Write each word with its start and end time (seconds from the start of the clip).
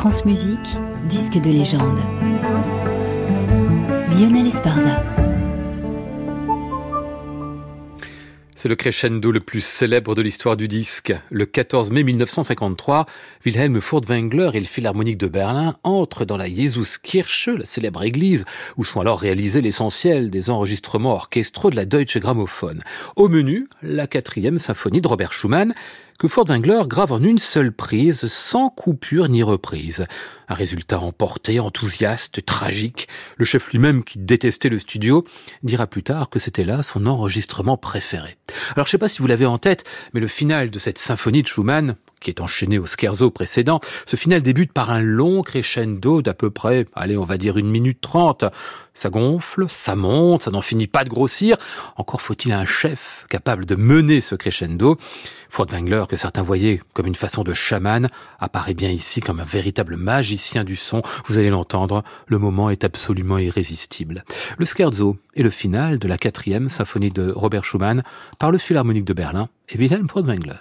France 0.00 0.24
Musique, 0.24 0.78
disque 1.10 1.38
de 1.38 1.50
légende. 1.50 1.98
Lionel 4.18 4.46
Esparza. 4.46 5.04
C'est 8.56 8.70
le 8.70 8.76
crescendo 8.76 9.30
le 9.30 9.40
plus 9.40 9.62
célèbre 9.62 10.14
de 10.14 10.22
l'histoire 10.22 10.56
du 10.56 10.68
disque. 10.68 11.12
Le 11.28 11.44
14 11.44 11.90
mai 11.90 12.02
1953, 12.02 13.04
Wilhelm 13.44 13.78
Furtwängler 13.82 14.50
et 14.54 14.60
le 14.60 14.66
Philharmonique 14.66 15.18
de 15.18 15.26
Berlin 15.26 15.76
entrent 15.82 16.24
dans 16.24 16.38
la 16.38 16.48
Jesuskirche, 16.48 17.48
la 17.48 17.66
célèbre 17.66 18.02
église, 18.02 18.46
où 18.78 18.84
sont 18.84 19.02
alors 19.02 19.20
réalisés 19.20 19.60
l'essentiel 19.60 20.30
des 20.30 20.48
enregistrements 20.48 21.12
orchestraux 21.12 21.68
de 21.68 21.76
la 21.76 21.84
Deutsche 21.84 22.16
Grammophon. 22.16 22.78
Au 23.16 23.28
menu, 23.28 23.68
la 23.82 24.06
quatrième 24.06 24.58
symphonie 24.58 25.02
de 25.02 25.08
Robert 25.08 25.34
Schumann, 25.34 25.74
que 26.20 26.28
Furtwängler 26.28 26.82
grave 26.86 27.12
en 27.12 27.22
une 27.22 27.38
seule 27.38 27.72
prise, 27.72 28.26
sans 28.26 28.68
coupure 28.68 29.30
ni 29.30 29.42
reprise. 29.42 30.06
Un 30.48 30.54
résultat 30.54 31.00
emporté, 31.00 31.60
enthousiaste, 31.60 32.44
tragique. 32.44 33.08
Le 33.38 33.46
chef 33.46 33.72
lui-même, 33.72 34.04
qui 34.04 34.18
détestait 34.18 34.68
le 34.68 34.78
studio, 34.78 35.24
dira 35.62 35.86
plus 35.86 36.02
tard 36.02 36.28
que 36.28 36.38
c'était 36.38 36.64
là 36.64 36.82
son 36.82 37.06
enregistrement 37.06 37.78
préféré. 37.78 38.36
Alors 38.76 38.86
je 38.86 38.90
sais 38.90 38.98
pas 38.98 39.08
si 39.08 39.20
vous 39.22 39.28
l'avez 39.28 39.46
en 39.46 39.56
tête, 39.56 39.84
mais 40.12 40.20
le 40.20 40.28
final 40.28 40.68
de 40.68 40.78
cette 40.78 40.98
symphonie 40.98 41.42
de 41.42 41.48
Schumann, 41.48 41.96
qui 42.20 42.30
est 42.30 42.40
enchaîné 42.40 42.78
au 42.78 42.86
scherzo 42.86 43.30
précédent, 43.30 43.80
ce 44.06 44.16
final 44.16 44.42
débute 44.42 44.72
par 44.72 44.90
un 44.90 45.00
long 45.00 45.42
crescendo 45.42 46.22
d'à 46.22 46.34
peu 46.34 46.50
près, 46.50 46.86
allez, 46.94 47.16
on 47.16 47.24
va 47.24 47.38
dire 47.38 47.56
une 47.56 47.70
minute 47.70 48.00
trente. 48.00 48.44
Ça 48.92 49.08
gonfle, 49.08 49.66
ça 49.68 49.94
monte, 49.94 50.42
ça 50.42 50.50
n'en 50.50 50.62
finit 50.62 50.88
pas 50.88 51.04
de 51.04 51.08
grossir. 51.08 51.56
Encore 51.96 52.20
faut-il 52.20 52.52
un 52.52 52.66
chef 52.66 53.24
capable 53.30 53.64
de 53.64 53.76
mener 53.76 54.20
ce 54.20 54.34
crescendo. 54.34 54.98
Furtwängler, 55.48 56.04
que 56.08 56.16
certains 56.16 56.42
voyaient 56.42 56.82
comme 56.92 57.06
une 57.06 57.14
façon 57.14 57.42
de 57.42 57.54
chaman, 57.54 58.08
apparaît 58.38 58.74
bien 58.74 58.90
ici 58.90 59.20
comme 59.20 59.40
un 59.40 59.44
véritable 59.44 59.96
magicien 59.96 60.64
du 60.64 60.76
son. 60.76 61.02
Vous 61.26 61.38
allez 61.38 61.50
l'entendre, 61.50 62.02
le 62.26 62.38
moment 62.38 62.68
est 62.68 62.84
absolument 62.84 63.38
irrésistible. 63.38 64.24
Le 64.58 64.66
scherzo 64.66 65.16
est 65.34 65.42
le 65.42 65.50
final 65.50 65.98
de 65.98 66.08
la 66.08 66.18
quatrième 66.18 66.68
symphonie 66.68 67.10
de 67.10 67.32
Robert 67.34 67.64
Schumann 67.64 68.02
par 68.38 68.50
le 68.50 68.58
Philharmonique 68.58 69.04
de 69.04 69.14
Berlin 69.14 69.48
et 69.68 69.78
Wilhelm 69.78 70.08
Furtwängler. 70.10 70.58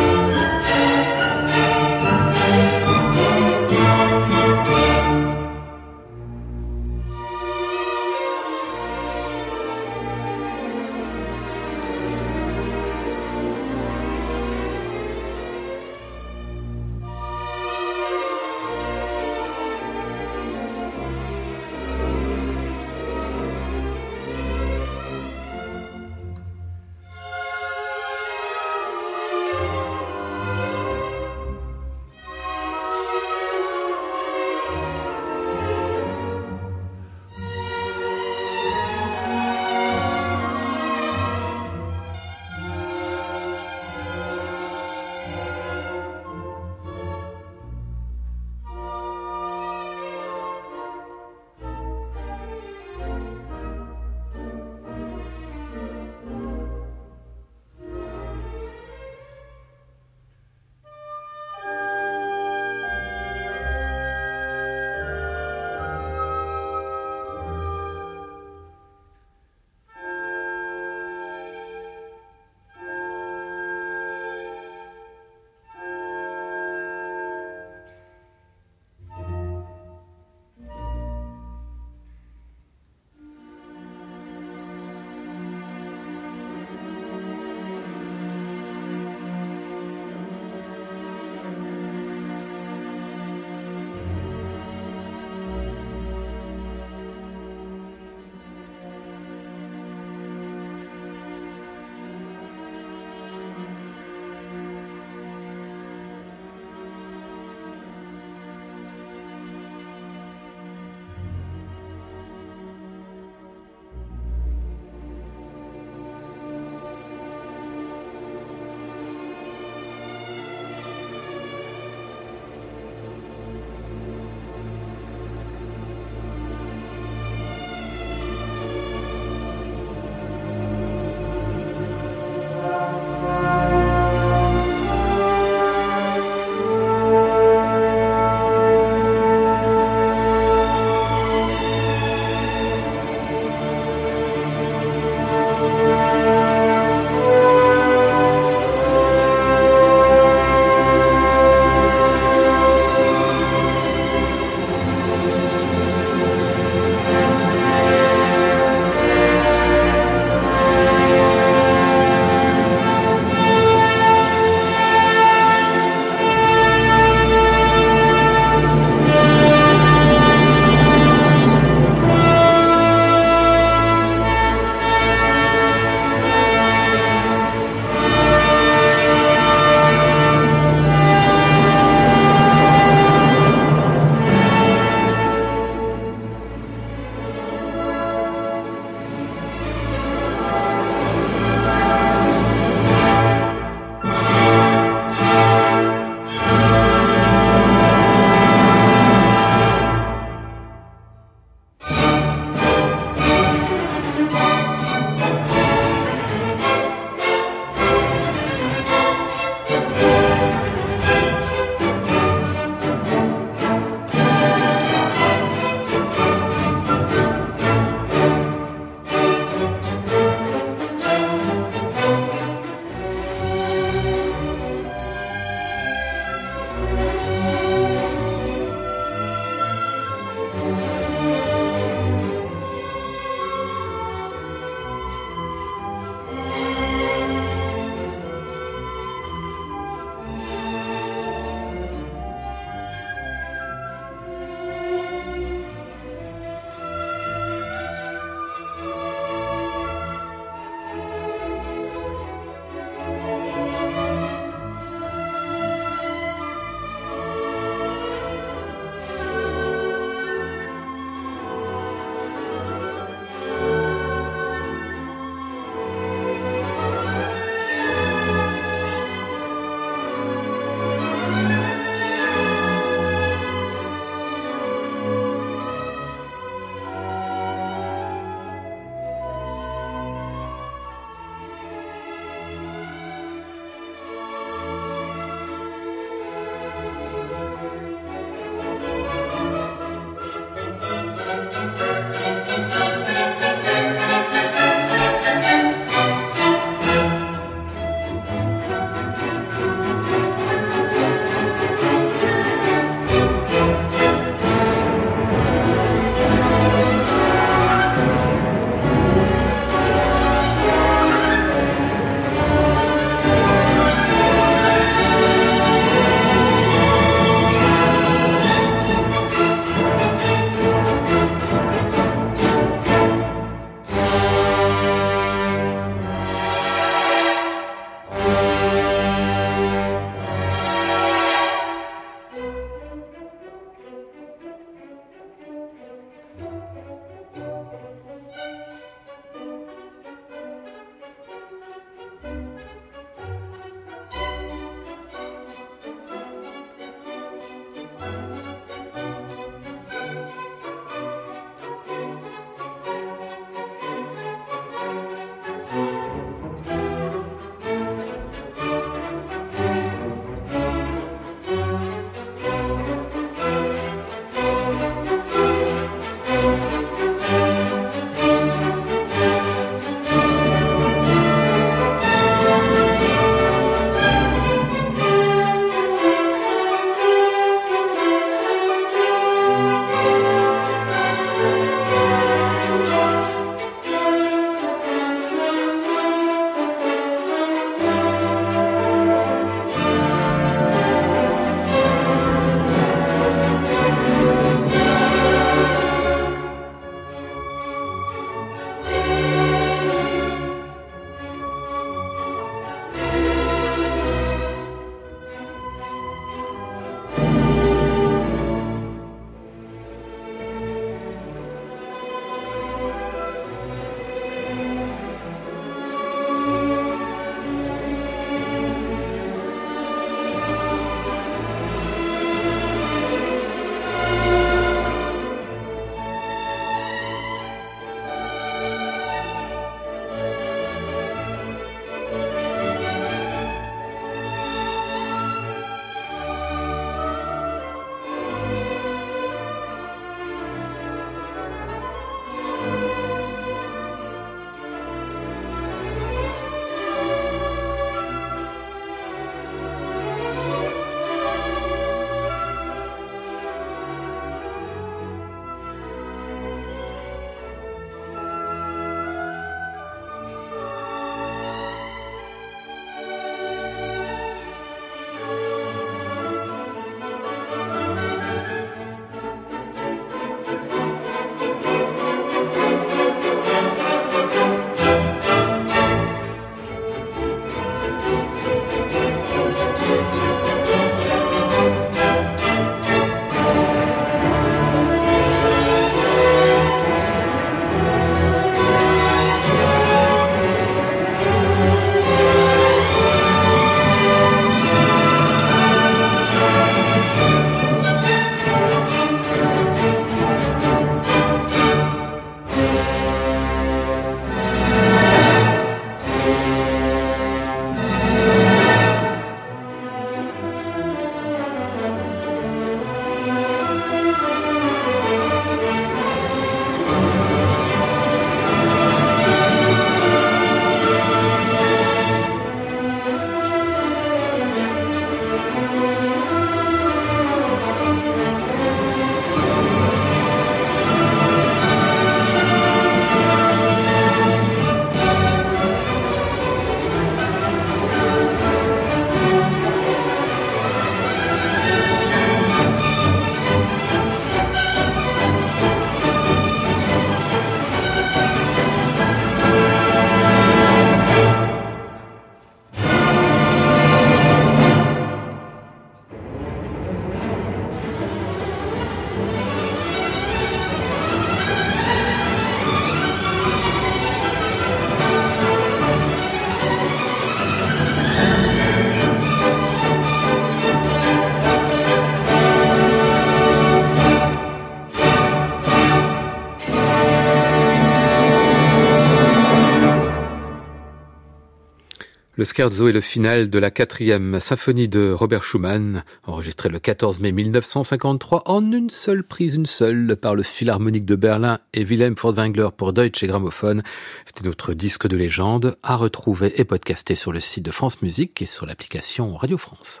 Scherzo 582.46 582.88
est 582.88 582.92
le 582.92 583.00
final 583.00 583.50
de 583.50 583.58
la 583.58 583.70
quatrième 583.70 584.40
symphonie 584.40 584.88
de 584.88 585.12
Robert 585.12 585.44
Schumann, 585.44 586.04
enregistrée 586.26 586.68
le 586.68 586.78
14 586.78 587.18
mai 587.18 587.32
1953 587.32 588.44
en 588.46 588.72
une 588.72 588.88
seule 588.88 589.22
prise, 589.24 589.56
une 589.56 589.66
seule, 589.66 590.16
par 590.16 590.34
le 590.34 590.42
Philharmonique 590.42 591.04
de 591.04 591.16
Berlin 591.16 591.58
et 591.74 591.84
Wilhelm 591.84 592.16
Furtwängler 592.16 592.68
pour 592.76 592.92
Deutsche 592.92 593.24
Grammophon. 593.24 593.82
C'était 594.24 594.46
notre 594.46 594.74
disque 594.74 595.08
de 595.08 595.16
légende 595.16 595.76
à 595.82 595.96
retrouver 595.96 596.60
et 596.60 596.64
podcaster 596.64 597.16
sur 597.16 597.32
le 597.32 597.40
site 597.40 597.64
de 597.64 597.70
France 597.72 598.00
Musique 598.00 598.40
et 598.40 598.46
sur 598.46 598.64
l'application 598.64 599.36
Radio 599.36 599.58
France. 599.58 600.00